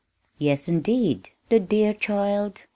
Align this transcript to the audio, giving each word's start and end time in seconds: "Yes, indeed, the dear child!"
"Yes, 0.39 0.67
indeed, 0.67 1.29
the 1.49 1.59
dear 1.59 1.93
child!" 1.93 2.63